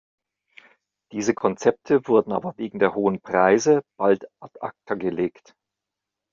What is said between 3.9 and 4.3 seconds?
bald